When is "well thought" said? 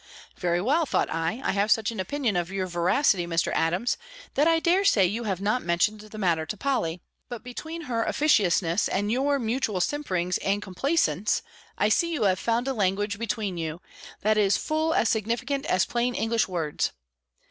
0.59-1.11